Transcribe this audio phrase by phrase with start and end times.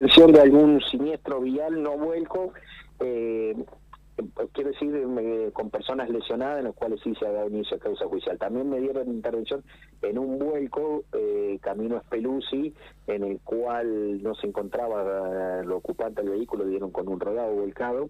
[0.00, 2.52] de algún siniestro vial, no vuelco,
[3.00, 3.56] eh,
[4.52, 4.92] quiero decir,
[5.52, 8.38] con personas lesionadas, en los cuales sí se ha dado inicio a causa judicial.
[8.38, 9.64] También me dieron intervención
[10.02, 12.72] en un vuelco, eh, camino a Speluzzi,
[13.08, 18.08] en el cual no se encontraba el ocupante del vehículo, dieron con un rodado volcado,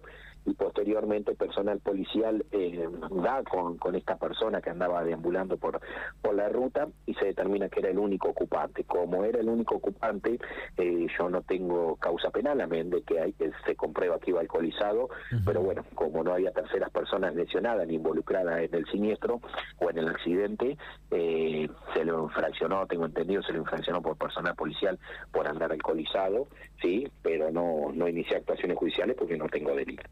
[0.49, 5.79] y posteriormente personal policial eh, da con, con esta persona que andaba deambulando por,
[6.21, 8.83] por la ruta y se determina que era el único ocupante.
[8.83, 10.39] Como era el único ocupante,
[10.77, 13.35] eh, yo no tengo causa penal, a menos de que hay,
[13.65, 15.09] se comprueba que iba alcoholizado,
[15.45, 19.41] pero bueno, como no había terceras personas lesionadas ni involucradas en el siniestro
[19.77, 20.77] o en el accidente,
[21.11, 24.97] eh, se lo infraccionó, tengo entendido, se lo infraccionó por personal policial
[25.31, 26.47] por andar alcoholizado,
[26.81, 30.03] sí, pero no, no inicié actuaciones judiciales porque no tengo delito.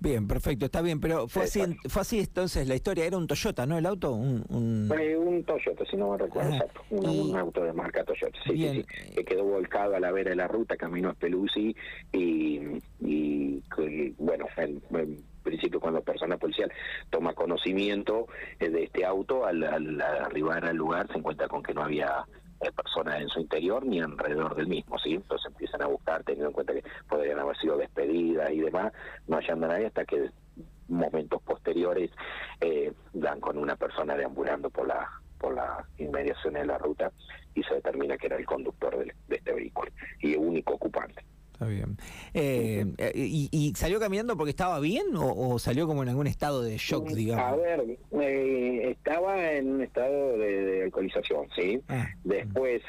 [0.00, 3.66] Bien, perfecto, está bien, pero fue así, fue así entonces la historia, era un Toyota,
[3.66, 3.78] ¿no?
[3.78, 4.90] El auto, un, un...
[4.90, 8.84] un Toyota, si no me recuerdo, ah, exacto, un, auto de marca Toyota, sí, sí,
[8.84, 11.74] sí, que quedó volcado a la vera de la ruta, camino a Pelusi
[12.12, 12.60] y,
[13.00, 13.62] y,
[14.18, 16.72] bueno, en, principio cuando la persona policial
[17.10, 21.74] toma conocimiento eh, de este auto, al, al arribar al lugar se encuentra con que
[21.74, 22.24] no había
[22.72, 25.14] personas en su interior ni alrededor del mismo, ¿sí?
[25.14, 28.92] Entonces empiezan a buscar teniendo en cuenta que podrían haber sido despedidas y demás,
[29.26, 30.30] no hallan a nadie hasta que
[30.88, 32.10] momentos posteriores
[32.60, 37.12] eh, dan con una persona deambulando por la por la inmediación de la ruta
[37.54, 39.90] y se determina que era el conductor de este vehículo
[40.20, 41.22] y único ocupante.
[41.54, 41.96] Está bien.
[42.32, 46.76] Eh, eh, y, salió caminando porque estaba bien o, salió como en algún estado de
[46.78, 47.44] shock, mm, digamos?
[47.44, 51.80] A ver, eh, estaba en un estado de, alcoholización, ¿sí?
[51.88, 52.82] Ah, Después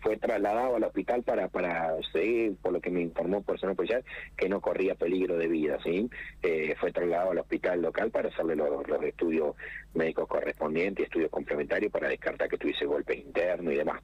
[0.00, 4.04] fue trasladado al hospital para, para seguir, por lo que me informó personal policial,
[4.36, 6.08] que no corría peligro de vida, ¿sí?
[6.80, 9.56] fue trasladado al hospital local para hacerle los, los estudios
[9.94, 14.02] médicos correspondientes, estudios complementarios para descartar que tuviese golpes internos y demás.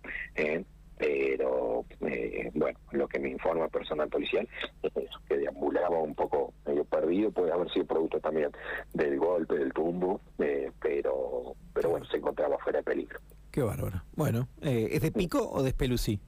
[0.97, 4.49] Pero eh, bueno, lo que me informa personal policial
[4.83, 4.93] es
[5.29, 8.51] que deambulaba un poco medio perdido, puede haber sido producto también
[8.93, 13.19] del golpe, del tumbo, eh, pero pero bueno, se encontraba fuera de peligro.
[13.55, 14.03] Qué bárbaro.
[14.17, 16.19] Bueno, eh, ¿es de Pico o de Espelucí?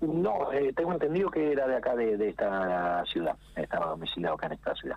[0.00, 4.74] No, tengo entendido que era de acá, de, esta ciudad, estaba domiciliado acá en esta
[4.74, 4.88] ciudad.